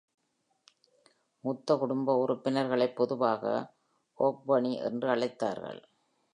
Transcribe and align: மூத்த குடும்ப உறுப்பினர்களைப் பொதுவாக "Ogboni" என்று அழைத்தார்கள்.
மூத்த 1.43 1.75
குடும்ப 1.75 2.15
உறுப்பினர்களைப் 2.15 2.95
பொதுவாக 2.95 3.43
"Ogboni" 4.19 4.73
என்று 4.81 5.07
அழைத்தார்கள். 5.09 5.81